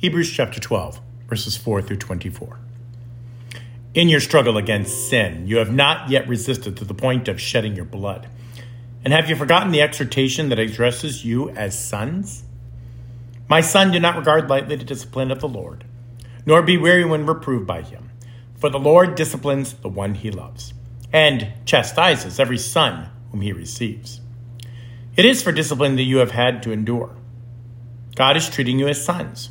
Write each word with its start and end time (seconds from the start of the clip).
Hebrews 0.00 0.32
chapter 0.32 0.58
12, 0.58 0.98
verses 1.28 1.58
4 1.58 1.82
through 1.82 1.98
24. 1.98 2.58
In 3.92 4.08
your 4.08 4.20
struggle 4.20 4.56
against 4.56 5.10
sin, 5.10 5.46
you 5.46 5.58
have 5.58 5.74
not 5.74 6.08
yet 6.08 6.26
resisted 6.26 6.74
to 6.78 6.86
the 6.86 6.94
point 6.94 7.28
of 7.28 7.38
shedding 7.38 7.76
your 7.76 7.84
blood. 7.84 8.26
And 9.04 9.12
have 9.12 9.28
you 9.28 9.36
forgotten 9.36 9.72
the 9.72 9.82
exhortation 9.82 10.48
that 10.48 10.58
addresses 10.58 11.26
you 11.26 11.50
as 11.50 11.78
sons? 11.78 12.44
My 13.46 13.60
son, 13.60 13.92
do 13.92 14.00
not 14.00 14.16
regard 14.16 14.48
lightly 14.48 14.74
the 14.76 14.84
discipline 14.84 15.30
of 15.30 15.40
the 15.40 15.48
Lord, 15.48 15.84
nor 16.46 16.62
be 16.62 16.78
weary 16.78 17.04
when 17.04 17.26
reproved 17.26 17.66
by 17.66 17.82
him. 17.82 18.10
For 18.56 18.70
the 18.70 18.78
Lord 18.78 19.14
disciplines 19.14 19.74
the 19.74 19.90
one 19.90 20.14
he 20.14 20.30
loves, 20.30 20.72
and 21.12 21.52
chastises 21.66 22.40
every 22.40 22.56
son 22.56 23.10
whom 23.32 23.42
he 23.42 23.52
receives. 23.52 24.22
It 25.18 25.26
is 25.26 25.42
for 25.42 25.52
discipline 25.52 25.96
that 25.96 26.04
you 26.04 26.20
have 26.20 26.30
had 26.30 26.62
to 26.62 26.72
endure. 26.72 27.14
God 28.14 28.38
is 28.38 28.48
treating 28.48 28.78
you 28.78 28.88
as 28.88 29.04
sons. 29.04 29.50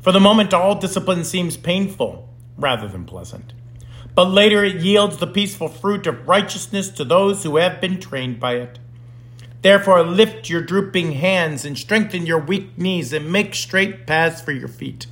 For 0.00 0.12
the 0.12 0.20
moment, 0.20 0.54
all 0.54 0.74
discipline 0.74 1.24
seems 1.24 1.56
painful 1.56 2.28
rather 2.56 2.88
than 2.88 3.04
pleasant 3.04 3.52
but 4.18 4.32
later 4.32 4.64
it 4.64 4.80
yields 4.80 5.18
the 5.18 5.28
peaceful 5.28 5.68
fruit 5.68 6.04
of 6.04 6.26
righteousness 6.26 6.88
to 6.88 7.04
those 7.04 7.44
who 7.44 7.56
have 7.56 7.80
been 7.80 8.00
trained 8.00 8.40
by 8.40 8.54
it. 8.54 8.76
Therefore, 9.62 10.02
lift 10.02 10.48
your 10.48 10.60
drooping 10.60 11.12
hands 11.12 11.64
and 11.64 11.78
strengthen 11.78 12.26
your 12.26 12.40
weak 12.40 12.76
knees 12.76 13.12
and 13.12 13.30
make 13.30 13.54
straight 13.54 14.08
paths 14.08 14.40
for 14.40 14.50
your 14.50 14.66
feet, 14.66 15.06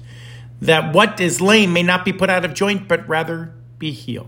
that 0.61 0.93
what 0.93 1.21
is 1.21 1.41
lame 1.41 1.73
may 1.73 1.85
not 1.85 2.05
be 2.05 2.13
put 2.13 2.31
out 2.31 2.45
of 2.45 2.53
joint, 2.53 2.89
but 2.89 3.09
rather 3.09 3.55
be 3.79 3.93
healed. 3.93 4.27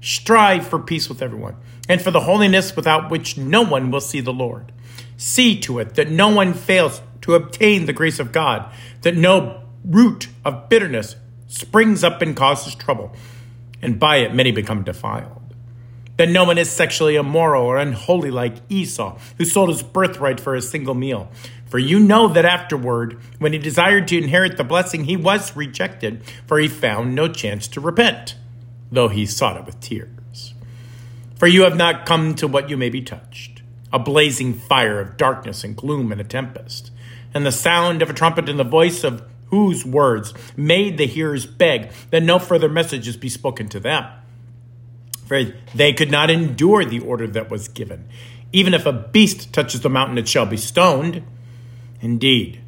Strive 0.00 0.66
for 0.66 0.78
peace 0.78 1.10
with 1.10 1.20
everyone, 1.20 1.56
and 1.86 2.00
for 2.00 2.10
the 2.10 2.20
holiness 2.20 2.74
without 2.74 3.10
which 3.10 3.36
no 3.36 3.60
one 3.60 3.90
will 3.90 4.00
see 4.00 4.20
the 4.20 4.32
Lord. 4.32 4.72
See 5.18 5.60
to 5.60 5.78
it 5.78 5.94
that 5.96 6.10
no 6.10 6.30
one 6.30 6.54
fails 6.54 7.02
to 7.20 7.34
obtain 7.34 7.84
the 7.84 7.92
grace 7.92 8.18
of 8.18 8.32
God, 8.32 8.72
that 9.02 9.14
no 9.14 9.65
root 9.86 10.28
of 10.44 10.68
bitterness 10.68 11.16
springs 11.48 12.02
up 12.02 12.20
and 12.20 12.36
causes 12.36 12.74
trouble 12.74 13.14
and 13.82 14.00
by 14.00 14.16
it 14.16 14.34
many 14.34 14.52
become 14.52 14.82
defiled. 14.82 15.42
That 16.16 16.30
no 16.30 16.44
one 16.44 16.58
is 16.58 16.70
sexually 16.70 17.16
immoral 17.16 17.64
or 17.64 17.76
unholy 17.76 18.30
like 18.30 18.56
Esau, 18.68 19.18
who 19.36 19.44
sold 19.44 19.68
his 19.68 19.82
birthright 19.82 20.40
for 20.40 20.54
a 20.54 20.62
single 20.62 20.94
meal. 20.94 21.30
For 21.66 21.78
you 21.78 22.00
know 22.00 22.28
that 22.28 22.44
afterward, 22.44 23.20
when 23.38 23.52
he 23.52 23.58
desired 23.58 24.08
to 24.08 24.18
inherit 24.18 24.56
the 24.56 24.64
blessing, 24.64 25.04
he 25.04 25.16
was 25.16 25.54
rejected, 25.54 26.22
for 26.46 26.58
he 26.58 26.68
found 26.68 27.14
no 27.14 27.28
chance 27.28 27.68
to 27.68 27.80
repent, 27.80 28.36
though 28.90 29.08
he 29.08 29.26
sought 29.26 29.58
it 29.58 29.66
with 29.66 29.80
tears. 29.80 30.54
For 31.36 31.46
you 31.46 31.62
have 31.62 31.76
not 31.76 32.06
come 32.06 32.34
to 32.36 32.48
what 32.48 32.70
you 32.70 32.76
may 32.76 32.90
be 32.90 33.02
touched 33.02 33.52
a 33.92 33.98
blazing 34.00 34.52
fire 34.52 35.00
of 35.00 35.16
darkness 35.16 35.62
and 35.62 35.76
gloom 35.76 36.10
and 36.10 36.20
a 36.20 36.24
tempest, 36.24 36.90
and 37.32 37.46
the 37.46 37.52
sound 37.52 38.02
of 38.02 38.10
a 38.10 38.12
trumpet 38.12 38.48
and 38.48 38.58
the 38.58 38.64
voice 38.64 39.04
of 39.04 39.22
whose 39.46 39.84
words 39.84 40.34
made 40.56 40.98
the 40.98 41.06
hearers 41.06 41.46
beg 41.46 41.90
that 42.10 42.22
no 42.22 42.38
further 42.38 42.68
messages 42.68 43.16
be 43.16 43.28
spoken 43.28 43.68
to 43.68 43.80
them. 43.80 44.04
For 45.26 45.52
they 45.74 45.92
could 45.92 46.10
not 46.10 46.30
endure 46.30 46.84
the 46.84 47.00
order 47.00 47.26
that 47.28 47.50
was 47.50 47.68
given. 47.68 48.08
Even 48.52 48.74
if 48.74 48.86
a 48.86 48.92
beast 48.92 49.52
touches 49.52 49.80
the 49.80 49.90
mountain, 49.90 50.18
it 50.18 50.28
shall 50.28 50.46
be 50.46 50.56
stoned. 50.56 51.24
Indeed, 52.00 52.60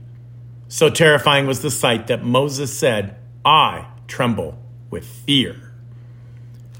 so 0.68 0.90
terrifying 0.90 1.46
was 1.46 1.62
the 1.62 1.70
sight 1.70 2.08
that 2.08 2.24
Moses 2.24 2.76
said, 2.76 3.16
I 3.44 3.86
tremble 4.06 4.58
with 4.90 5.06
fear. 5.06 5.72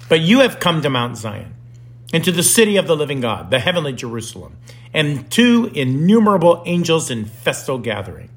But 0.09 0.21
you 0.21 0.41
have 0.41 0.61
come 0.61 0.83
to 0.83 0.91
Mount 0.91 1.17
Zion, 1.17 1.55
and 2.13 2.25
to 2.25 2.33
the 2.33 2.43
city 2.43 2.77
of 2.77 2.87
the 2.87 2.97
living 2.97 3.21
God, 3.21 3.51
the 3.51 3.59
heavenly 3.59 3.93
Jerusalem, 3.93 4.57
and 4.95 5.31
to 5.33 5.71
innumerable 5.75 6.63
angels 6.67 7.11
in 7.11 7.27
festal 7.27 7.79
gathering 7.79 8.31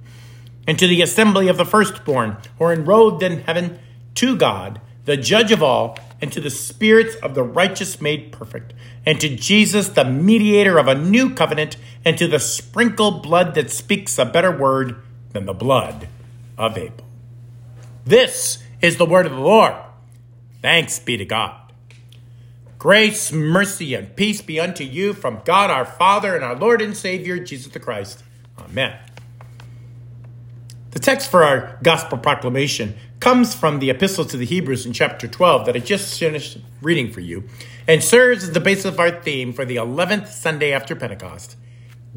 and 0.68 0.78
to 0.80 0.88
the 0.88 1.02
assembly 1.02 1.48
of 1.48 1.58
the 1.58 1.66
firstborn 1.66 2.38
who 2.58 2.66
are 2.66 2.76
enrobed 2.76 3.22
in 3.24 3.42
heaven, 3.42 3.80
to 4.16 4.36
God, 4.36 4.80
the 5.06 5.18
judge 5.18 5.52
of 5.52 5.64
all, 5.64 5.98
and 6.22 6.32
to 6.32 6.40
the 6.40 6.50
spirits 6.50 7.16
of 7.16 7.34
the 7.34 7.44
righteous 7.44 8.00
made 8.00 8.32
perfect, 8.32 8.74
and 9.06 9.20
to 9.20 9.36
Jesus, 9.36 9.90
the 9.90 10.06
mediator 10.06 10.78
of 10.78 10.88
a 10.88 10.96
new 10.96 11.34
covenant, 11.34 11.78
and 12.06 12.18
to 12.18 12.28
the 12.28 12.40
sprinkled 12.40 13.24
blood 13.24 13.56
that 13.56 13.72
speaks 13.72 14.18
a 14.18 14.26
better 14.26 14.56
word 14.56 15.02
than 15.32 15.46
the 15.46 15.54
blood 15.54 16.08
of 16.58 16.78
Abel. 16.78 17.06
This 18.06 18.64
is 18.82 18.98
the 18.98 19.06
word 19.06 19.26
of 19.26 19.32
the 19.32 19.40
Lord. 19.40 19.74
Thanks 20.62 21.00
be 21.00 21.18
to 21.18 21.26
God. 21.26 21.56
Grace, 22.78 23.32
mercy, 23.32 23.94
and 23.94 24.16
peace 24.16 24.42
be 24.42 24.60
unto 24.60 24.84
you 24.84 25.14
from 25.14 25.42
God 25.46 25.70
our 25.70 25.86
Father 25.86 26.36
and 26.36 26.44
our 26.44 26.56
Lord 26.56 26.82
and 26.82 26.98
Savior, 26.98 27.38
Jesus 27.38 27.72
the 27.72 27.80
Christ. 27.80 28.24
Amen. 28.58 28.98
The 30.92 31.00
text 31.00 31.32
for 31.32 31.44
our 31.44 31.80
gospel 31.82 32.18
proclamation 32.18 32.96
comes 33.22 33.56
from 33.56 33.80
the 33.80 33.90
epistle 33.90 34.26
to 34.26 34.36
the 34.36 34.46
Hebrews 34.46 34.86
in 34.86 34.92
chapter 34.92 35.26
12 35.26 35.66
that 35.66 35.76
I 35.78 35.80
just 35.80 36.20
finished 36.20 36.58
reading 36.82 37.12
for 37.14 37.22
you 37.22 37.48
and 37.88 38.04
serves 38.04 38.44
as 38.44 38.52
the 38.52 38.60
basis 38.60 38.86
of 38.86 39.00
our 39.00 39.12
theme 39.12 39.54
for 39.54 39.64
the 39.64 39.78
11th 39.78 40.28
Sunday 40.28 40.74
after 40.74 40.96
Pentecost 40.96 41.56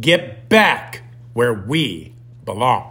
Get 0.00 0.48
back 0.48 1.02
where 1.34 1.54
we 1.54 2.16
belong. 2.44 2.90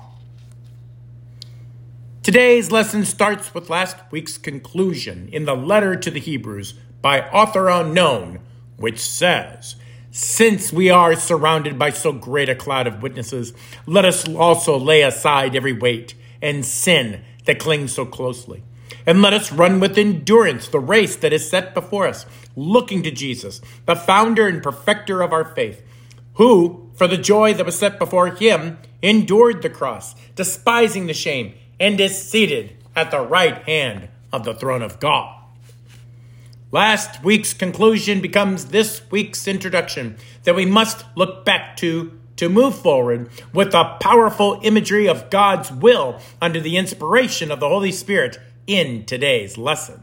Today's 2.23 2.71
lesson 2.71 3.03
starts 3.03 3.53
with 3.53 3.69
last 3.69 3.97
week's 4.09 4.37
conclusion 4.37 5.27
in 5.33 5.43
the 5.43 5.55
letter 5.55 5.97
to 5.97 6.09
the 6.09 6.21
Hebrews 6.21 6.75
by 7.01 7.29
author 7.29 7.67
unknown, 7.67 8.39
which 8.77 9.01
says, 9.01 9.75
since 10.15 10.71
we 10.71 10.91
are 10.91 11.15
surrounded 11.15 11.79
by 11.79 11.89
so 11.89 12.13
great 12.13 12.47
a 12.47 12.53
cloud 12.53 12.85
of 12.85 13.01
witnesses, 13.01 13.51
let 13.87 14.05
us 14.05 14.29
also 14.29 14.77
lay 14.77 15.01
aside 15.01 15.55
every 15.55 15.73
weight 15.73 16.13
and 16.39 16.63
sin 16.63 17.23
that 17.45 17.57
clings 17.57 17.93
so 17.93 18.05
closely. 18.05 18.61
And 19.07 19.23
let 19.23 19.33
us 19.33 19.51
run 19.51 19.79
with 19.79 19.97
endurance 19.97 20.67
the 20.67 20.79
race 20.79 21.15
that 21.15 21.33
is 21.33 21.49
set 21.49 21.73
before 21.73 22.07
us, 22.07 22.27
looking 22.55 23.01
to 23.01 23.09
Jesus, 23.09 23.59
the 23.87 23.95
founder 23.95 24.47
and 24.47 24.61
perfecter 24.61 25.23
of 25.23 25.33
our 25.33 25.45
faith, 25.55 25.81
who, 26.35 26.91
for 26.93 27.07
the 27.07 27.17
joy 27.17 27.55
that 27.55 27.65
was 27.65 27.79
set 27.79 27.97
before 27.97 28.27
him, 28.27 28.77
endured 29.01 29.63
the 29.63 29.69
cross, 29.69 30.13
despising 30.35 31.07
the 31.07 31.15
shame, 31.15 31.55
and 31.79 31.99
is 31.99 32.29
seated 32.29 32.77
at 32.95 33.09
the 33.09 33.19
right 33.19 33.63
hand 33.63 34.09
of 34.31 34.43
the 34.43 34.53
throne 34.53 34.83
of 34.83 34.99
God. 34.99 35.42
Last 36.73 37.23
week's 37.23 37.53
conclusion 37.53 38.19
becomes 38.19 38.65
this 38.65 39.03
week's 39.11 39.47
introduction 39.47 40.17
that 40.41 40.55
we 40.55 40.65
must 40.65 41.05
look 41.15 41.45
back 41.45 41.77
to 41.77 42.19
to 42.37 42.49
move 42.49 42.73
forward 42.75 43.29
with 43.53 43.73
the 43.73 43.83
powerful 43.99 44.59
imagery 44.63 45.07
of 45.07 45.29
God's 45.29 45.71
will 45.71 46.19
under 46.41 46.59
the 46.59 46.77
inspiration 46.77 47.51
of 47.51 47.59
the 47.59 47.69
Holy 47.69 47.91
Spirit 47.91 48.39
in 48.65 49.05
today's 49.05 49.55
lesson. 49.55 50.01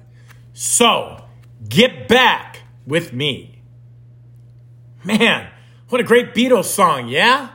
So, 0.52 1.24
get 1.68 2.06
back 2.06 2.60
with 2.86 3.12
me. 3.12 3.62
Man, 5.02 5.50
what 5.88 6.00
a 6.00 6.04
great 6.04 6.34
Beatles 6.36 6.66
song, 6.66 7.08
yeah? 7.08 7.50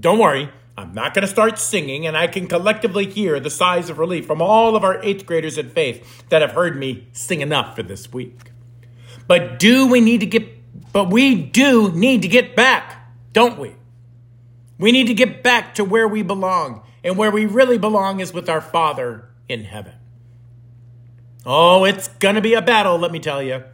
Don't 0.00 0.18
worry, 0.18 0.50
I'm 0.80 0.94
not 0.94 1.12
going 1.12 1.22
to 1.22 1.28
start 1.28 1.58
singing, 1.58 2.06
and 2.06 2.16
I 2.16 2.26
can 2.26 2.46
collectively 2.46 3.06
hear 3.06 3.38
the 3.38 3.50
sighs 3.50 3.90
of 3.90 3.98
relief 3.98 4.26
from 4.26 4.40
all 4.40 4.76
of 4.76 4.82
our 4.82 5.02
eighth 5.02 5.26
graders 5.26 5.58
at 5.58 5.72
Faith 5.72 6.26
that 6.30 6.40
have 6.40 6.52
heard 6.52 6.76
me 6.76 7.06
sing 7.12 7.42
enough 7.42 7.76
for 7.76 7.82
this 7.82 8.10
week. 8.10 8.50
But 9.26 9.58
do 9.58 9.86
we 9.86 10.00
need 10.00 10.20
to 10.20 10.26
get, 10.26 10.48
but 10.92 11.10
we 11.10 11.34
do 11.34 11.92
need 11.92 12.22
to 12.22 12.28
get 12.28 12.56
back, 12.56 13.12
don't 13.34 13.58
we? 13.58 13.76
We 14.78 14.90
need 14.90 15.08
to 15.08 15.14
get 15.14 15.42
back 15.42 15.74
to 15.74 15.84
where 15.84 16.08
we 16.08 16.22
belong, 16.22 16.82
and 17.04 17.18
where 17.18 17.30
we 17.30 17.44
really 17.44 17.76
belong 17.76 18.20
is 18.20 18.32
with 18.32 18.48
our 18.48 18.62
Father 18.62 19.28
in 19.48 19.64
heaven. 19.64 19.92
Oh, 21.44 21.84
it's 21.84 22.08
going 22.08 22.36
to 22.36 22.40
be 22.40 22.54
a 22.54 22.62
battle, 22.62 22.98
let 22.98 23.12
me 23.12 23.18
tell 23.18 23.42
you. 23.42 23.64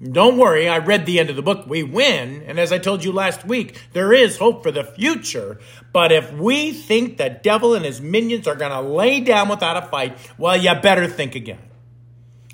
Don't 0.00 0.38
worry, 0.38 0.68
I 0.68 0.78
read 0.78 1.06
the 1.06 1.18
end 1.18 1.28
of 1.28 1.34
the 1.34 1.42
book. 1.42 1.66
We 1.66 1.82
win. 1.82 2.44
And 2.46 2.60
as 2.60 2.70
I 2.70 2.78
told 2.78 3.02
you 3.02 3.10
last 3.10 3.44
week, 3.44 3.80
there 3.94 4.12
is 4.12 4.38
hope 4.38 4.62
for 4.62 4.70
the 4.70 4.84
future. 4.84 5.58
But 5.92 6.12
if 6.12 6.32
we 6.32 6.72
think 6.72 7.16
the 7.16 7.30
devil 7.30 7.74
and 7.74 7.84
his 7.84 8.00
minions 8.00 8.46
are 8.46 8.54
going 8.54 8.70
to 8.70 8.80
lay 8.80 9.18
down 9.20 9.48
without 9.48 9.76
a 9.76 9.86
fight, 9.86 10.16
well, 10.38 10.56
you 10.56 10.72
better 10.76 11.08
think 11.08 11.34
again. 11.34 11.58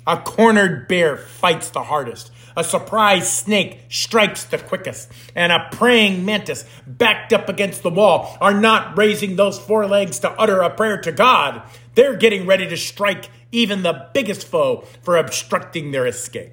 A 0.07 0.17
cornered 0.17 0.87
bear 0.87 1.17
fights 1.17 1.69
the 1.69 1.83
hardest. 1.83 2.31
A 2.57 2.63
surprised 2.63 3.27
snake 3.27 3.85
strikes 3.89 4.45
the 4.45 4.57
quickest. 4.57 5.11
And 5.35 5.51
a 5.51 5.67
praying 5.71 6.25
mantis, 6.25 6.65
backed 6.87 7.31
up 7.31 7.47
against 7.47 7.83
the 7.83 7.91
wall, 7.91 8.37
are 8.41 8.59
not 8.59 8.97
raising 8.97 9.35
those 9.35 9.59
forelegs 9.59 10.17
to 10.19 10.31
utter 10.31 10.61
a 10.61 10.71
prayer 10.71 10.99
to 11.01 11.11
God. 11.11 11.61
They're 11.93 12.15
getting 12.15 12.47
ready 12.47 12.67
to 12.67 12.77
strike 12.77 13.29
even 13.51 13.83
the 13.83 14.09
biggest 14.13 14.47
foe 14.47 14.83
for 15.03 15.17
obstructing 15.17 15.91
their 15.91 16.07
escape. 16.07 16.51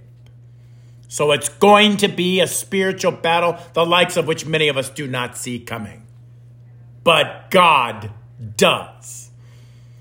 So 1.12 1.32
it's 1.32 1.50
going 1.50 1.99
to 1.99 2.09
be 2.09 2.41
a 2.41 2.47
spiritual 2.47 3.12
battle, 3.12 3.59
the 3.75 3.85
likes 3.85 4.17
of 4.17 4.26
which 4.26 4.47
many 4.47 4.69
of 4.69 4.79
us 4.79 4.88
do 4.88 5.06
not 5.06 5.37
see 5.37 5.59
coming. 5.59 6.06
But 7.05 7.50
God 7.50 8.12
does. 8.56 9.31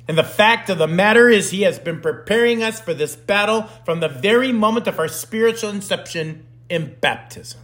And 0.07 0.17
the 0.17 0.23
fact 0.23 0.69
of 0.69 0.77
the 0.77 0.87
matter 0.87 1.27
is, 1.27 1.51
He 1.51 1.63
has 1.63 1.79
been 1.79 1.99
preparing 1.99 2.63
us 2.63 2.79
for 2.79 2.93
this 2.93 3.17
battle 3.17 3.63
from 3.83 3.99
the 3.99 4.07
very 4.07 4.53
moment 4.53 4.87
of 4.87 4.99
our 4.99 5.09
spiritual 5.09 5.71
inception 5.71 6.45
in 6.69 6.95
baptism. 7.01 7.59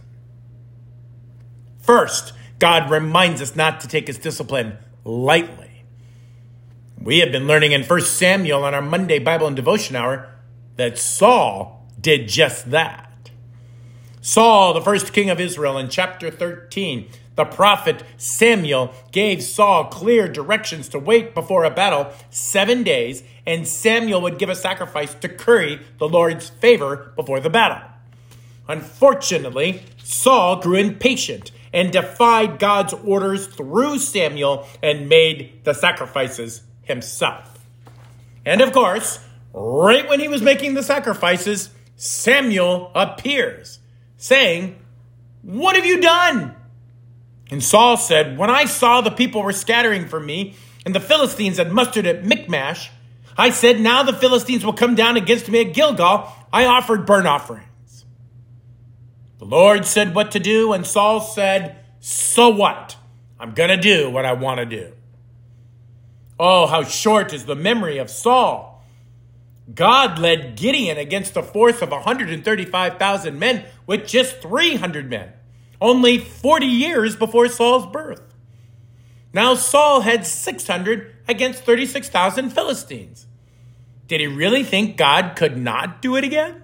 First, 1.80 2.34
God 2.58 2.90
reminds 2.90 3.40
us 3.40 3.56
not 3.56 3.80
to 3.80 3.88
take 3.88 4.08
His 4.08 4.18
discipline 4.18 4.76
lightly. 5.04 5.84
We 7.00 7.20
have 7.20 7.32
been 7.32 7.46
learning 7.46 7.72
in 7.72 7.84
1 7.84 8.00
Samuel 8.02 8.62
on 8.64 8.74
our 8.74 8.82
Monday 8.82 9.18
Bible 9.18 9.46
and 9.46 9.56
Devotion 9.56 9.96
Hour 9.96 10.34
that 10.76 10.98
Saul 10.98 11.88
did 11.98 12.28
just 12.28 12.72
that. 12.72 13.07
Saul, 14.28 14.74
the 14.74 14.82
first 14.82 15.14
king 15.14 15.30
of 15.30 15.40
Israel, 15.40 15.78
in 15.78 15.88
chapter 15.88 16.30
13, 16.30 17.08
the 17.36 17.46
prophet 17.46 18.02
Samuel 18.18 18.92
gave 19.10 19.42
Saul 19.42 19.86
clear 19.86 20.28
directions 20.28 20.90
to 20.90 20.98
wait 20.98 21.34
before 21.34 21.64
a 21.64 21.70
battle 21.70 22.12
seven 22.28 22.82
days, 22.82 23.22
and 23.46 23.66
Samuel 23.66 24.20
would 24.20 24.38
give 24.38 24.50
a 24.50 24.54
sacrifice 24.54 25.14
to 25.14 25.30
curry 25.30 25.80
the 25.96 26.06
Lord's 26.06 26.50
favor 26.50 27.14
before 27.16 27.40
the 27.40 27.48
battle. 27.48 27.80
Unfortunately, 28.68 29.82
Saul 30.04 30.56
grew 30.60 30.76
impatient 30.76 31.50
and 31.72 31.90
defied 31.90 32.58
God's 32.58 32.92
orders 32.92 33.46
through 33.46 33.98
Samuel 33.98 34.68
and 34.82 35.08
made 35.08 35.64
the 35.64 35.72
sacrifices 35.72 36.64
himself. 36.82 37.64
And 38.44 38.60
of 38.60 38.74
course, 38.74 39.20
right 39.54 40.06
when 40.06 40.20
he 40.20 40.28
was 40.28 40.42
making 40.42 40.74
the 40.74 40.82
sacrifices, 40.82 41.70
Samuel 41.96 42.92
appears 42.94 43.78
saying, 44.18 44.78
What 45.40 45.76
have 45.76 45.86
you 45.86 46.02
done? 46.02 46.54
And 47.50 47.64
Saul 47.64 47.96
said, 47.96 48.36
When 48.36 48.50
I 48.50 48.66
saw 48.66 49.00
the 49.00 49.10
people 49.10 49.42
were 49.42 49.52
scattering 49.52 50.06
from 50.06 50.26
me, 50.26 50.54
and 50.84 50.94
the 50.94 51.00
Philistines 51.00 51.56
had 51.56 51.72
mustered 51.72 52.06
at 52.06 52.24
Michmash, 52.24 52.90
I 53.38 53.50
said, 53.50 53.80
Now 53.80 54.02
the 54.02 54.12
Philistines 54.12 54.64
will 54.64 54.74
come 54.74 54.94
down 54.94 55.16
against 55.16 55.48
me 55.48 55.60
at 55.62 55.72
Gilgal. 55.72 56.30
I 56.52 56.66
offered 56.66 57.06
burnt 57.06 57.26
offerings. 57.26 58.04
The 59.38 59.44
Lord 59.44 59.86
said 59.86 60.14
what 60.14 60.32
to 60.32 60.40
do, 60.40 60.72
and 60.72 60.86
Saul 60.86 61.20
said, 61.20 61.76
So 62.00 62.50
what? 62.50 62.96
I'm 63.40 63.52
going 63.52 63.70
to 63.70 63.76
do 63.76 64.10
what 64.10 64.24
I 64.24 64.32
want 64.32 64.58
to 64.58 64.66
do. 64.66 64.92
Oh, 66.40 66.66
how 66.66 66.82
short 66.82 67.32
is 67.32 67.46
the 67.46 67.54
memory 67.54 67.98
of 67.98 68.10
Saul. 68.10 68.77
God 69.74 70.18
led 70.18 70.56
Gideon 70.56 70.96
against 70.96 71.36
a 71.36 71.42
force 71.42 71.82
of 71.82 71.90
135,000 71.90 73.38
men 73.38 73.64
with 73.86 74.06
just 74.06 74.40
300 74.40 75.10
men, 75.10 75.32
only 75.80 76.18
40 76.18 76.66
years 76.66 77.16
before 77.16 77.48
Saul's 77.48 77.86
birth. 77.86 78.22
Now 79.32 79.54
Saul 79.54 80.00
had 80.00 80.26
600 80.26 81.14
against 81.28 81.64
36,000 81.64 82.50
Philistines. 82.50 83.26
Did 84.06 84.20
he 84.20 84.26
really 84.26 84.64
think 84.64 84.96
God 84.96 85.36
could 85.36 85.58
not 85.58 86.00
do 86.00 86.16
it 86.16 86.24
again? 86.24 86.62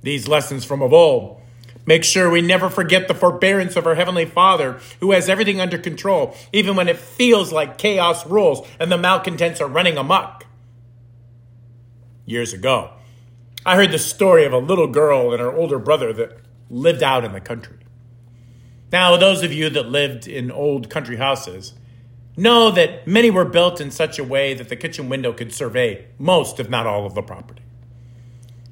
These 0.00 0.26
lessons 0.26 0.64
from 0.64 0.82
of 0.82 0.92
old 0.92 1.40
make 1.84 2.04
sure 2.04 2.30
we 2.30 2.40
never 2.40 2.70
forget 2.70 3.08
the 3.08 3.14
forbearance 3.14 3.76
of 3.76 3.86
our 3.86 3.96
Heavenly 3.96 4.24
Father, 4.24 4.80
who 5.00 5.10
has 5.10 5.28
everything 5.28 5.60
under 5.60 5.76
control, 5.76 6.34
even 6.52 6.76
when 6.76 6.88
it 6.88 6.96
feels 6.96 7.52
like 7.52 7.76
chaos 7.76 8.24
rules 8.24 8.66
and 8.78 8.90
the 8.90 8.96
malcontents 8.96 9.60
are 9.60 9.66
running 9.66 9.98
amok 9.98 10.46
years 12.32 12.52
ago. 12.52 12.90
I 13.64 13.76
heard 13.76 13.92
the 13.92 13.98
story 13.98 14.44
of 14.44 14.52
a 14.52 14.58
little 14.58 14.88
girl 14.88 15.32
and 15.32 15.40
her 15.40 15.52
older 15.52 15.78
brother 15.78 16.12
that 16.14 16.38
lived 16.68 17.02
out 17.02 17.24
in 17.24 17.32
the 17.32 17.40
country. 17.40 17.76
Now, 18.90 19.16
those 19.16 19.42
of 19.42 19.52
you 19.52 19.70
that 19.70 19.88
lived 19.88 20.26
in 20.26 20.50
old 20.50 20.90
country 20.90 21.16
houses 21.16 21.74
know 22.36 22.70
that 22.70 23.06
many 23.06 23.30
were 23.30 23.44
built 23.44 23.80
in 23.80 23.90
such 23.90 24.18
a 24.18 24.24
way 24.24 24.54
that 24.54 24.68
the 24.68 24.76
kitchen 24.76 25.08
window 25.08 25.32
could 25.32 25.52
survey 25.54 26.06
most, 26.18 26.58
if 26.58 26.68
not 26.68 26.86
all, 26.86 27.06
of 27.06 27.14
the 27.14 27.22
property. 27.22 27.62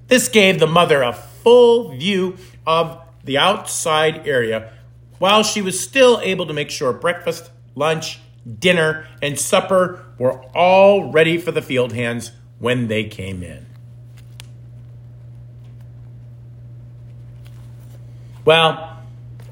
This 0.09 0.29
gave 0.29 0.59
the 0.59 0.67
mother 0.67 1.03
a 1.03 1.13
full 1.13 1.97
view 1.97 2.37
of 2.67 3.01
the 3.25 3.39
outside 3.39 4.27
area 4.27 4.73
while 5.19 5.43
she 5.43 5.63
was 5.63 5.79
still 5.79 6.19
able 6.23 6.47
to 6.47 6.53
make 6.53 6.71
sure 6.71 6.93
breakfast, 6.93 7.51
lunch, 7.75 8.19
dinner, 8.59 9.07
and 9.23 9.39
supper 9.39 10.05
were 10.19 10.43
all 10.55 11.13
ready 11.13 11.39
for 11.39 11.53
the 11.53 11.63
field 11.63 11.93
hands 11.93 12.33
when 12.61 12.87
they 12.87 13.05
came 13.05 13.43
in. 13.43 13.67
Well, 18.45 18.99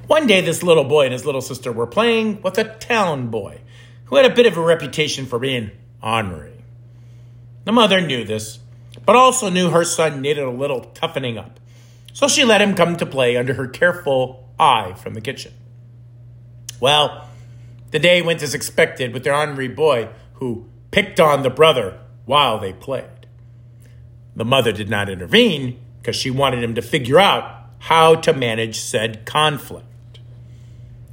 one 0.06 0.26
day 0.26 0.40
this 0.40 0.62
little 0.62 0.84
boy 0.84 1.04
and 1.04 1.12
his 1.12 1.26
little 1.26 1.40
sister 1.40 1.72
were 1.72 1.86
playing 1.86 2.40
with 2.42 2.56
a 2.58 2.64
town 2.76 3.28
boy 3.28 3.60
who 4.04 4.16
had 4.16 4.24
a 4.24 4.34
bit 4.34 4.46
of 4.46 4.56
a 4.56 4.62
reputation 4.62 5.26
for 5.26 5.38
being 5.38 5.70
ornery. 6.02 6.64
The 7.64 7.72
mother 7.72 8.00
knew 8.00 8.24
this, 8.24 8.60
but 9.04 9.16
also 9.16 9.50
knew 9.50 9.70
her 9.70 9.84
son 9.84 10.22
needed 10.22 10.44
a 10.44 10.50
little 10.50 10.80
toughening 10.80 11.36
up. 11.36 11.60
So 12.12 12.28
she 12.28 12.44
let 12.44 12.62
him 12.62 12.74
come 12.74 12.96
to 12.96 13.06
play 13.06 13.36
under 13.36 13.54
her 13.54 13.66
careful 13.66 14.48
eye 14.58 14.94
from 14.94 15.14
the 15.14 15.20
kitchen. 15.20 15.52
Well, 16.80 17.28
the 17.90 17.98
day 17.98 18.22
went 18.22 18.42
as 18.42 18.54
expected 18.54 19.12
with 19.12 19.24
the 19.24 19.34
ornery 19.34 19.68
boy 19.68 20.08
who 20.34 20.68
picked 20.90 21.20
on 21.20 21.42
the 21.42 21.50
brother 21.50 21.98
while 22.28 22.58
they 22.58 22.74
played. 22.74 23.26
The 24.36 24.44
mother 24.44 24.70
did 24.70 24.90
not 24.90 25.08
intervene 25.08 25.80
because 25.98 26.14
she 26.14 26.30
wanted 26.30 26.62
him 26.62 26.74
to 26.74 26.82
figure 26.82 27.18
out 27.18 27.70
how 27.78 28.16
to 28.16 28.34
manage 28.34 28.78
said 28.78 29.24
conflict. 29.24 29.86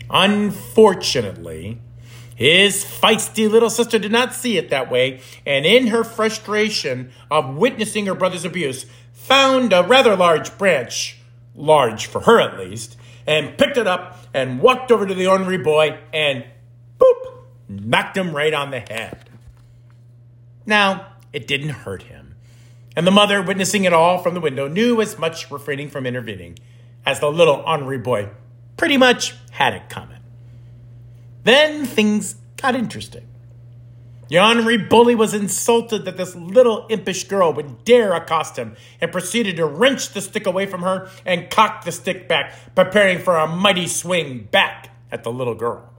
Unfortunately, 0.10 1.80
his 2.36 2.84
feisty 2.84 3.50
little 3.50 3.70
sister 3.70 3.98
did 3.98 4.12
not 4.12 4.34
see 4.34 4.58
it 4.58 4.70
that 4.70 4.92
way, 4.92 5.22
and 5.46 5.66
in 5.66 5.88
her 5.88 6.04
frustration 6.04 7.12
of 7.32 7.56
witnessing 7.56 8.08
her 8.08 8.14
brother's 8.14 8.44
abuse, 8.44 8.86
found 9.14 9.72
a 9.72 9.84
rather 9.84 10.18
large 10.18 10.58
branch, 10.58 11.18
large 11.56 12.08
for 12.08 12.22
her 12.22 12.42
at 12.42 12.60
least, 12.60 12.98
and 13.26 13.58
picked 13.58 13.78
it 13.78 13.88
up 13.88 14.20
and 14.34 14.60
walked 14.60 14.92
over 14.92 15.06
to 15.06 15.14
the 15.14 15.28
ornery 15.28 15.60
boy 15.60 15.98
and 16.14 16.44
boop, 17.00 17.38
knocked 17.70 18.18
him 18.18 18.36
right 18.36 18.54
on 18.54 18.72
the 18.72 18.82
head. 18.82 19.30
Now, 20.66 21.14
it 21.32 21.48
didn't 21.48 21.70
hurt 21.70 22.04
him. 22.04 22.36
And 22.96 23.06
the 23.06 23.12
mother, 23.12 23.42
witnessing 23.42 23.84
it 23.84 23.94
all 23.94 24.20
from 24.20 24.34
the 24.34 24.40
window, 24.40 24.68
knew 24.68 25.02
as 25.02 25.20
much 25.20 25.52
refraining 25.52 25.90
from 25.90 26.06
intervening 26.06 26.58
as 27.06 27.20
the 27.20 27.32
little 27.32 27.64
ornery 27.68 27.98
boy 27.98 28.30
pretty 28.78 28.98
much 28.98 29.36
had 29.52 29.74
it 29.74 29.90
coming. 29.90 30.20
Then 31.44 31.86
things 31.86 32.36
got 32.58 32.76
interesting. 32.76 33.28
The 34.28 34.40
ornery 34.40 34.78
bully 34.78 35.14
was 35.14 35.36
insulted 35.36 36.06
that 36.06 36.18
this 36.18 36.36
little 36.36 36.88
impish 36.88 37.26
girl 37.26 37.54
would 37.54 37.84
dare 37.84 38.14
accost 38.14 38.58
him 38.58 38.76
and 39.00 39.12
proceeded 39.12 39.58
to 39.58 39.66
wrench 39.66 40.10
the 40.10 40.22
stick 40.22 40.48
away 40.48 40.66
from 40.66 40.82
her 40.82 41.10
and 41.26 41.50
cock 41.52 41.86
the 41.86 41.92
stick 41.92 42.28
back, 42.28 42.74
preparing 42.74 43.20
for 43.20 43.38
a 43.38 43.48
mighty 43.48 43.86
swing 43.86 44.48
back 44.52 44.90
at 45.12 45.24
the 45.24 45.32
little 45.32 45.54
girl. 45.54 45.94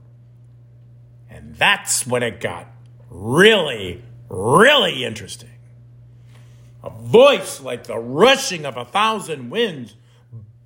And 1.29 1.55
that's 1.55 2.05
when 2.05 2.21
it 2.21 2.41
got 2.41 2.67
really, 3.09 4.03
really 4.29 5.03
interesting. 5.03 5.49
A 6.83 6.89
voice 6.89 7.59
like 7.61 7.85
the 7.85 7.97
rushing 7.97 8.65
of 8.65 8.77
a 8.77 8.85
thousand 8.85 9.49
winds 9.49 9.95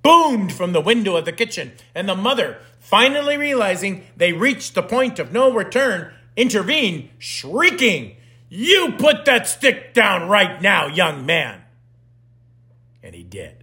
boomed 0.02 0.52
from 0.52 0.72
the 0.72 0.80
window 0.80 1.16
of 1.16 1.24
the 1.24 1.32
kitchen, 1.32 1.72
and 1.94 2.08
the 2.08 2.14
mother, 2.14 2.58
finally 2.80 3.36
realizing 3.36 4.04
they 4.16 4.32
reached 4.32 4.74
the 4.74 4.82
point 4.82 5.18
of 5.18 5.32
no 5.32 5.52
return, 5.52 6.12
intervened, 6.36 7.08
shrieking, 7.18 8.16
You 8.48 8.94
put 8.98 9.24
that 9.24 9.46
stick 9.46 9.94
down 9.94 10.28
right 10.28 10.60
now, 10.60 10.88
young 10.88 11.24
man! 11.24 11.62
And 13.02 13.14
he 13.14 13.22
did. 13.22 13.62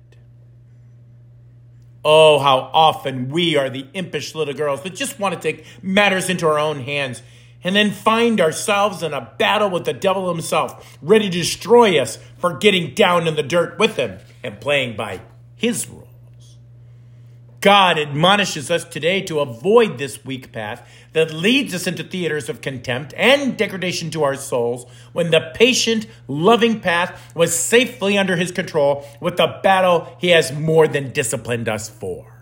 Oh, 2.04 2.40
how 2.40 2.72
often 2.74 3.30
we 3.30 3.58
are 3.58 3.70
the 3.70 3.88
impish 3.94 4.34
little 4.34 4.54
girls 4.54 4.84
that 4.84 4.96
just 4.96 5.20
want 5.20 5.36
to 5.36 5.42
take 5.42 5.66
matters 5.84 6.30
into 6.30 6.48
our 6.48 6.58
own 6.58 6.80
hands 6.80 7.22
and 7.64 7.76
then 7.76 7.92
find 7.92 8.40
ourselves 8.40 9.04
in 9.04 9.14
a 9.14 9.34
battle 9.38 9.70
with 9.70 9.86
the 9.86 9.94
devil 9.94 10.30
himself, 10.30 10.98
ready 11.02 11.30
to 11.30 11.38
destroy 11.38 12.00
us 12.00 12.18
for 12.38 12.58
getting 12.58 12.94
down 12.94 13.28
in 13.28 13.36
the 13.36 13.44
dirt 13.44 13.78
with 13.78 13.98
him 13.98 14.20
and 14.44 14.62
playing 14.62 14.96
by 14.96 15.22
his 15.56 15.88
rules. 15.88 16.06
God 17.62 18.00
admonishes 18.00 18.72
us 18.72 18.86
today 18.86 19.22
to 19.24 19.42
avoid 19.42 19.98
this 19.98 20.24
weak 20.24 20.54
path 20.54 20.90
that 21.12 21.34
leads 21.34 21.74
us 21.74 21.88
into 21.88 22.04
theaters 22.04 22.48
of 22.48 22.62
contempt 22.62 23.14
and 23.18 23.58
degradation 23.58 24.10
to 24.12 24.24
our 24.24 24.36
souls 24.36 24.86
when 25.12 25.32
the 25.32 25.52
patient, 25.56 26.08
loving 26.30 26.80
path 26.80 27.34
was 27.36 27.58
safely 27.58 28.18
under 28.18 28.38
his 28.38 28.54
control 28.54 29.06
with 29.20 29.36
the 29.36 29.60
battle 29.62 30.16
he 30.20 30.30
has 30.30 30.54
more 30.54 30.88
than 30.88 31.12
disciplined 31.12 31.68
us 31.68 31.90
for. 31.90 32.39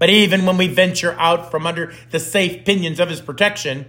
But 0.00 0.10
even 0.10 0.46
when 0.46 0.56
we 0.56 0.66
venture 0.66 1.14
out 1.20 1.50
from 1.50 1.66
under 1.66 1.92
the 2.10 2.18
safe 2.18 2.64
pinions 2.64 2.98
of 2.98 3.10
his 3.10 3.20
protection, 3.20 3.86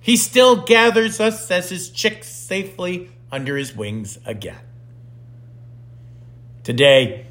he 0.00 0.16
still 0.16 0.64
gathers 0.64 1.20
us 1.20 1.50
as 1.50 1.68
his 1.68 1.90
chicks 1.90 2.28
safely 2.28 3.10
under 3.30 3.56
his 3.56 3.76
wings 3.76 4.18
again. 4.24 4.58
Today, 6.62 7.26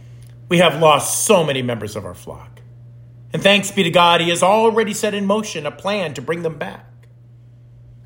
we 0.48 0.60
have 0.60 0.80
lost 0.80 1.26
so 1.26 1.44
many 1.44 1.64
members 1.64 1.96
of 1.96 2.06
our 2.06 2.14
flock. 2.14 2.62
And 3.34 3.42
thanks 3.42 3.72
be 3.72 3.82
to 3.82 3.90
God, 3.90 4.22
He 4.22 4.30
has 4.30 4.44
already 4.44 4.94
set 4.94 5.16
in 5.16 5.26
motion 5.26 5.66
a 5.66 5.72
plan 5.72 6.14
to 6.14 6.22
bring 6.22 6.44
them 6.44 6.60
back. 6.60 6.86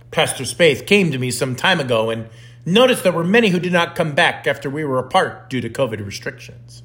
Pastor 0.09 0.45
Spaeth 0.45 0.87
came 0.87 1.11
to 1.11 1.17
me 1.17 1.31
some 1.31 1.53
time 1.53 1.81
ago 1.81 2.09
and 2.09 2.29
noticed 2.65 3.03
there 3.03 3.11
were 3.11 3.25
many 3.25 3.49
who 3.49 3.59
did 3.59 3.73
not 3.73 3.93
come 3.93 4.15
back 4.15 4.47
after 4.47 4.69
we 4.69 4.85
were 4.85 4.99
apart 4.99 5.49
due 5.49 5.59
to 5.59 5.69
COVID 5.69 6.05
restrictions. 6.05 6.81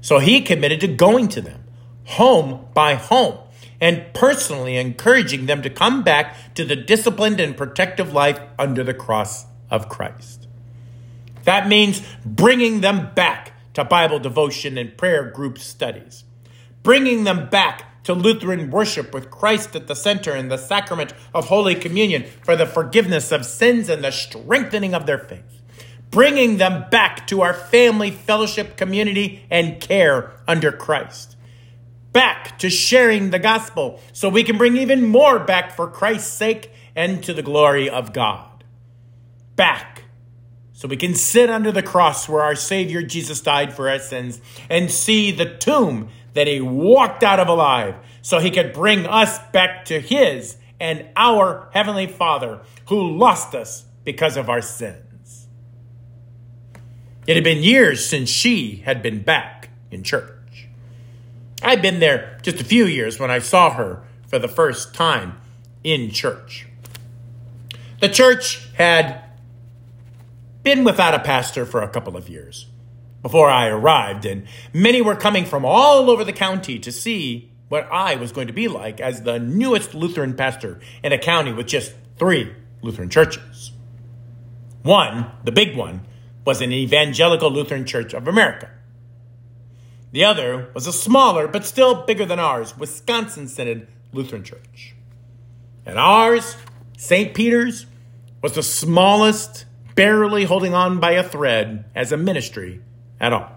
So 0.00 0.18
he 0.18 0.40
committed 0.40 0.80
to 0.80 0.88
going 0.88 1.28
to 1.28 1.40
them, 1.40 1.62
home 2.08 2.66
by 2.74 2.94
home, 2.94 3.38
and 3.80 4.12
personally 4.14 4.76
encouraging 4.76 5.46
them 5.46 5.62
to 5.62 5.70
come 5.70 6.02
back 6.02 6.54
to 6.54 6.64
the 6.64 6.76
disciplined 6.76 7.38
and 7.38 7.56
protective 7.56 8.12
life 8.12 8.40
under 8.58 8.82
the 8.82 8.94
cross 8.94 9.46
of 9.70 9.88
Christ. 9.88 10.46
That 11.44 11.68
means 11.68 12.02
bringing 12.24 12.80
them 12.80 13.10
back 13.14 13.52
to 13.74 13.84
Bible 13.84 14.18
devotion 14.18 14.76
and 14.76 14.96
prayer 14.96 15.30
group 15.30 15.58
studies, 15.58 16.24
bringing 16.82 17.24
them 17.24 17.48
back 17.48 18.02
to 18.04 18.14
Lutheran 18.14 18.70
worship 18.70 19.12
with 19.12 19.30
Christ 19.30 19.76
at 19.76 19.86
the 19.86 19.94
center 19.94 20.32
and 20.32 20.50
the 20.50 20.56
sacrament 20.56 21.12
of 21.34 21.48
Holy 21.48 21.74
Communion 21.74 22.24
for 22.42 22.56
the 22.56 22.66
forgiveness 22.66 23.30
of 23.30 23.44
sins 23.44 23.88
and 23.88 24.02
the 24.02 24.10
strengthening 24.10 24.94
of 24.94 25.06
their 25.06 25.18
faith, 25.18 25.62
bringing 26.10 26.56
them 26.56 26.86
back 26.90 27.26
to 27.26 27.42
our 27.42 27.52
family 27.52 28.10
fellowship 28.10 28.76
community 28.76 29.46
and 29.50 29.78
care 29.80 30.32
under 30.46 30.72
Christ. 30.72 31.36
Back 32.12 32.58
to 32.60 32.70
sharing 32.70 33.30
the 33.30 33.38
gospel 33.38 34.00
so 34.12 34.28
we 34.28 34.44
can 34.44 34.58
bring 34.58 34.76
even 34.76 35.04
more 35.04 35.38
back 35.38 35.74
for 35.74 35.88
Christ's 35.88 36.32
sake 36.32 36.72
and 36.96 37.22
to 37.24 37.34
the 37.34 37.42
glory 37.42 37.88
of 37.88 38.12
God. 38.12 38.64
Back 39.56 40.04
so 40.72 40.86
we 40.86 40.96
can 40.96 41.14
sit 41.14 41.50
under 41.50 41.72
the 41.72 41.82
cross 41.82 42.28
where 42.28 42.42
our 42.42 42.54
Savior 42.54 43.02
Jesus 43.02 43.40
died 43.40 43.72
for 43.72 43.88
our 43.88 43.98
sins 43.98 44.40
and 44.70 44.90
see 44.90 45.32
the 45.32 45.56
tomb 45.56 46.08
that 46.34 46.46
he 46.46 46.60
walked 46.60 47.24
out 47.24 47.40
of 47.40 47.48
alive 47.48 47.96
so 48.22 48.38
he 48.38 48.52
could 48.52 48.72
bring 48.72 49.04
us 49.04 49.40
back 49.50 49.84
to 49.86 50.00
his 50.00 50.56
and 50.78 51.04
our 51.16 51.68
Heavenly 51.72 52.06
Father 52.06 52.60
who 52.86 53.16
lost 53.16 53.56
us 53.56 53.86
because 54.04 54.36
of 54.36 54.48
our 54.48 54.62
sins. 54.62 55.48
It 57.26 57.34
had 57.34 57.44
been 57.44 57.64
years 57.64 58.08
since 58.08 58.30
she 58.30 58.76
had 58.84 59.02
been 59.02 59.22
back 59.22 59.70
in 59.90 60.04
church. 60.04 60.32
I'd 61.62 61.82
been 61.82 62.00
there 62.00 62.38
just 62.42 62.60
a 62.60 62.64
few 62.64 62.84
years 62.84 63.18
when 63.18 63.30
I 63.30 63.38
saw 63.40 63.70
her 63.74 64.02
for 64.28 64.38
the 64.38 64.48
first 64.48 64.94
time 64.94 65.40
in 65.82 66.10
church. 66.10 66.66
The 68.00 68.08
church 68.08 68.68
had 68.74 69.24
been 70.62 70.84
without 70.84 71.14
a 71.14 71.18
pastor 71.18 71.66
for 71.66 71.82
a 71.82 71.88
couple 71.88 72.16
of 72.16 72.28
years 72.28 72.66
before 73.22 73.50
I 73.50 73.66
arrived, 73.68 74.24
and 74.24 74.46
many 74.72 75.02
were 75.02 75.16
coming 75.16 75.44
from 75.44 75.64
all 75.64 76.10
over 76.10 76.22
the 76.24 76.32
county 76.32 76.78
to 76.78 76.92
see 76.92 77.50
what 77.68 77.88
I 77.90 78.14
was 78.14 78.32
going 78.32 78.46
to 78.46 78.52
be 78.52 78.68
like 78.68 79.00
as 79.00 79.22
the 79.22 79.38
newest 79.38 79.94
Lutheran 79.94 80.34
pastor 80.34 80.80
in 81.02 81.12
a 81.12 81.18
county 81.18 81.52
with 81.52 81.66
just 81.66 81.94
three 82.18 82.54
Lutheran 82.82 83.10
churches. 83.10 83.72
One, 84.82 85.30
the 85.44 85.52
big 85.52 85.76
one, 85.76 86.06
was 86.44 86.60
an 86.60 86.72
Evangelical 86.72 87.50
Lutheran 87.50 87.84
Church 87.84 88.14
of 88.14 88.28
America. 88.28 88.70
The 90.12 90.24
other 90.24 90.70
was 90.74 90.86
a 90.86 90.92
smaller, 90.92 91.46
but 91.48 91.66
still 91.66 92.06
bigger 92.06 92.24
than 92.24 92.38
ours, 92.38 92.76
Wisconsin 92.76 93.46
Synod 93.48 93.86
Lutheran 94.12 94.42
Church. 94.42 94.94
And 95.84 95.98
ours, 95.98 96.56
St. 96.96 97.34
Peter's, 97.34 97.86
was 98.42 98.54
the 98.54 98.62
smallest 98.62 99.64
barely 99.94 100.44
holding 100.44 100.74
on 100.74 101.00
by 101.00 101.12
a 101.12 101.22
thread 101.22 101.84
as 101.94 102.12
a 102.12 102.16
ministry 102.16 102.80
at 103.20 103.32
all. 103.32 103.50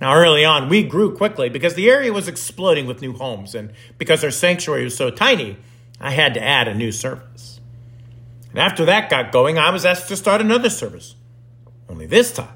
Now, 0.00 0.14
early 0.14 0.44
on, 0.44 0.68
we 0.68 0.82
grew 0.82 1.16
quickly 1.16 1.48
because 1.48 1.74
the 1.74 1.90
area 1.90 2.12
was 2.12 2.28
exploding 2.28 2.86
with 2.86 3.02
new 3.02 3.12
homes, 3.12 3.54
and 3.54 3.72
because 3.98 4.24
our 4.24 4.30
sanctuary 4.30 4.84
was 4.84 4.96
so 4.96 5.10
tiny, 5.10 5.56
I 6.00 6.10
had 6.10 6.34
to 6.34 6.42
add 6.42 6.66
a 6.66 6.74
new 6.74 6.90
service. 6.90 7.60
And 8.50 8.58
after 8.58 8.84
that 8.84 9.10
got 9.10 9.32
going, 9.32 9.58
I 9.58 9.70
was 9.70 9.84
asked 9.84 10.08
to 10.08 10.16
start 10.16 10.40
another 10.40 10.70
service. 10.70 11.14
Only 11.88 12.06
this 12.06 12.32
time, 12.32 12.48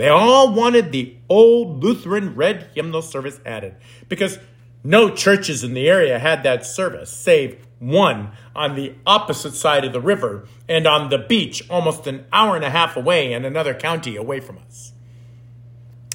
they 0.00 0.08
all 0.08 0.52
wanted 0.52 0.92
the 0.92 1.16
old 1.28 1.82
Lutheran 1.82 2.34
red 2.34 2.70
hymnal 2.74 3.02
service 3.02 3.40
added 3.44 3.76
because 4.08 4.38
no 4.82 5.14
churches 5.14 5.62
in 5.62 5.74
the 5.74 5.88
area 5.88 6.18
had 6.18 6.42
that 6.42 6.64
service, 6.64 7.10
save 7.10 7.66
one 7.78 8.32
on 8.54 8.76
the 8.76 8.94
opposite 9.06 9.54
side 9.54 9.84
of 9.84 9.92
the 9.92 10.00
river 10.00 10.46
and 10.68 10.86
on 10.86 11.10
the 11.10 11.18
beach 11.18 11.68
almost 11.68 12.06
an 12.06 12.24
hour 12.32 12.56
and 12.56 12.64
a 12.64 12.70
half 12.70 12.96
away 12.96 13.32
in 13.32 13.44
another 13.44 13.74
county 13.74 14.16
away 14.16 14.40
from 14.40 14.58
us. 14.58 14.92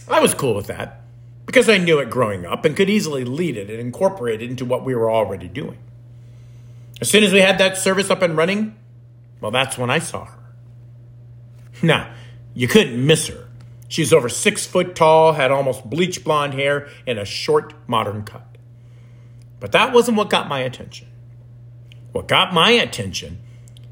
I 0.07 0.19
was 0.19 0.33
cool 0.33 0.55
with 0.55 0.67
that 0.67 1.01
because 1.45 1.69
I 1.69 1.77
knew 1.77 1.99
it 1.99 2.09
growing 2.09 2.45
up 2.45 2.65
and 2.65 2.75
could 2.75 2.89
easily 2.89 3.23
lead 3.23 3.57
it 3.57 3.69
and 3.69 3.79
incorporate 3.79 4.41
it 4.41 4.49
into 4.49 4.65
what 4.65 4.83
we 4.83 4.95
were 4.95 5.11
already 5.11 5.47
doing. 5.47 5.79
As 7.01 7.09
soon 7.09 7.23
as 7.23 7.33
we 7.33 7.39
had 7.39 7.57
that 7.57 7.77
service 7.77 8.09
up 8.09 8.21
and 8.21 8.37
running, 8.37 8.75
well, 9.41 9.51
that's 9.51 9.77
when 9.77 9.89
I 9.89 9.99
saw 9.99 10.25
her. 10.25 10.39
Now, 11.83 12.13
you 12.53 12.67
couldn't 12.67 13.05
miss 13.05 13.27
her. 13.27 13.44
She's 13.87 14.13
over 14.13 14.29
six 14.29 14.65
foot 14.65 14.95
tall, 14.95 15.33
had 15.33 15.51
almost 15.51 15.89
bleach 15.89 16.23
blonde 16.23 16.53
hair, 16.53 16.87
and 17.05 17.19
a 17.19 17.25
short 17.25 17.73
modern 17.87 18.23
cut. 18.23 18.57
But 19.59 19.71
that 19.71 19.93
wasn't 19.93 20.17
what 20.17 20.29
got 20.29 20.47
my 20.47 20.59
attention. 20.59 21.07
What 22.11 22.27
got 22.27 22.53
my 22.53 22.71
attention 22.71 23.39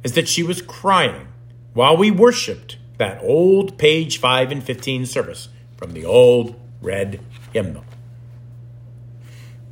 is 0.03 0.13
that 0.13 0.27
she 0.27 0.43
was 0.43 0.61
crying 0.61 1.27
while 1.73 1.97
we 1.97 2.11
worshiped 2.11 2.77
that 2.97 3.21
old 3.21 3.77
page 3.77 4.19
5 4.19 4.51
and 4.51 4.63
15 4.63 5.05
service 5.05 5.49
from 5.77 5.93
the 5.93 6.05
old 6.05 6.59
red 6.81 7.19
hymnal. 7.51 7.83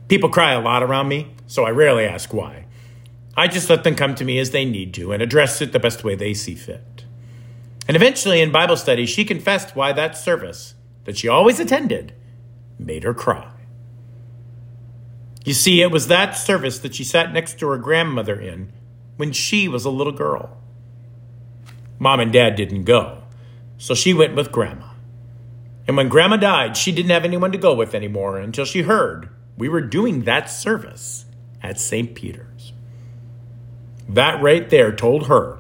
People 0.08 0.30
cry 0.30 0.54
a 0.54 0.62
lot 0.62 0.84
around 0.84 1.08
me, 1.08 1.34
so 1.48 1.64
I 1.64 1.70
rarely 1.70 2.06
ask 2.06 2.34
why. 2.34 2.66
I 3.38 3.48
just 3.48 3.70
let 3.70 3.84
them 3.84 3.96
come 3.96 4.16
to 4.16 4.26
me 4.26 4.40
as 4.40 4.52
they 4.52 4.66
need 4.66 4.94
to 4.96 5.14
and 5.14 5.24
address 5.24 5.62
it 5.62 5.72
the 5.72 5.80
best 5.80 6.04
way 6.04 6.16
they 6.16 6.34
see 6.34 6.56
fit. 6.56 6.84
And 7.92 7.98
eventually 7.98 8.40
in 8.40 8.54
Bible 8.54 8.78
study, 8.78 9.06
she 9.06 9.26
confessed 9.26 9.76
why 9.76 9.92
that 9.92 10.16
service 10.16 10.76
that 11.04 11.18
she 11.18 11.28
always 11.28 11.60
attended 11.60 12.14
made 12.80 13.04
her 13.04 13.14
cry. 13.14 13.52
You 15.44 15.54
see, 15.54 15.82
it 15.82 15.92
was 15.92 16.08
that 16.08 16.38
service 16.38 16.80
that 16.80 16.96
she 16.96 17.04
sat 17.04 17.34
next 17.34 17.60
to 17.60 17.68
her 17.68 17.78
grandmother 17.78 18.40
in 18.40 18.72
when 19.18 19.34
she 19.34 19.68
was 19.68 19.84
a 19.84 19.90
little 19.90 20.14
girl. 20.14 20.58
Mom 22.00 22.22
and 22.22 22.32
dad 22.32 22.56
didn't 22.56 22.86
go, 22.86 23.24
so 23.78 23.94
she 23.94 24.14
went 24.14 24.36
with 24.36 24.54
grandma. 24.54 24.92
And 25.86 25.98
when 25.98 26.08
grandma 26.08 26.38
died, 26.38 26.78
she 26.78 26.94
didn't 26.94 27.12
have 27.12 27.26
anyone 27.26 27.52
to 27.52 27.58
go 27.58 27.74
with 27.74 27.94
anymore 27.94 28.38
until 28.38 28.64
she 28.64 28.84
heard 28.84 29.28
we 29.58 29.68
were 29.68 29.82
doing 29.82 30.22
that 30.22 30.50
service 30.50 31.26
at 31.62 31.78
St. 31.78 32.16
Peter's. 32.16 32.72
That 34.08 34.42
right 34.42 34.70
there 34.70 34.96
told 34.96 35.28
her 35.28 35.60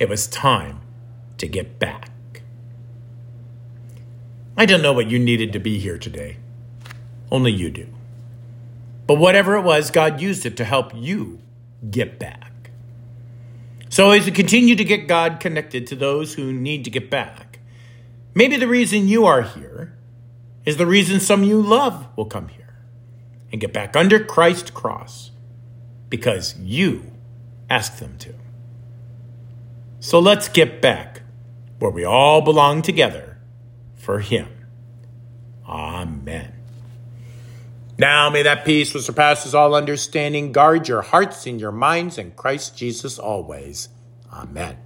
it 0.00 0.08
was 0.08 0.26
time 0.26 0.80
to 1.44 1.48
get 1.48 1.78
back. 1.78 2.10
I 4.56 4.66
don't 4.66 4.82
know 4.82 4.94
what 4.94 5.10
you 5.10 5.18
needed 5.18 5.52
to 5.52 5.58
be 5.58 5.78
here 5.78 5.98
today. 5.98 6.38
Only 7.30 7.52
you 7.52 7.70
do. 7.70 7.88
But 9.06 9.18
whatever 9.18 9.56
it 9.56 9.62
was, 9.62 9.90
God 9.90 10.20
used 10.20 10.46
it 10.46 10.56
to 10.56 10.64
help 10.64 10.92
you 10.94 11.40
get 11.90 12.18
back. 12.18 12.70
So 13.90 14.10
as 14.12 14.26
you 14.26 14.32
continue 14.32 14.74
to 14.74 14.84
get 14.84 15.06
God 15.06 15.38
connected 15.38 15.86
to 15.88 15.96
those 15.96 16.34
who 16.34 16.52
need 16.52 16.84
to 16.84 16.90
get 16.90 17.10
back, 17.10 17.58
maybe 18.34 18.56
the 18.56 18.66
reason 18.66 19.06
you 19.06 19.26
are 19.26 19.42
here 19.42 19.96
is 20.64 20.78
the 20.78 20.86
reason 20.86 21.20
some 21.20 21.44
you 21.44 21.60
love 21.60 22.06
will 22.16 22.24
come 22.24 22.48
here 22.48 22.78
and 23.52 23.60
get 23.60 23.72
back 23.72 23.94
under 23.94 24.18
Christ's 24.18 24.70
cross 24.70 25.30
because 26.08 26.58
you 26.58 27.12
asked 27.68 27.98
them 27.98 28.16
to. 28.18 28.34
So 30.00 30.18
let's 30.18 30.48
get 30.48 30.80
back 30.80 31.13
where 31.78 31.90
we 31.90 32.04
all 32.04 32.40
belong 32.40 32.82
together 32.82 33.38
for 33.94 34.20
Him. 34.20 34.48
Amen. 35.68 36.52
Now 37.98 38.28
may 38.28 38.42
that 38.42 38.64
peace 38.64 38.92
which 38.92 39.04
surpasses 39.04 39.54
all 39.54 39.74
understanding 39.74 40.52
guard 40.52 40.88
your 40.88 41.02
hearts 41.02 41.46
and 41.46 41.60
your 41.60 41.72
minds 41.72 42.18
in 42.18 42.32
Christ 42.32 42.76
Jesus 42.76 43.18
always. 43.18 43.88
Amen. 44.32 44.76